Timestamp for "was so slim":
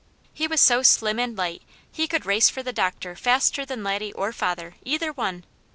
0.47-1.19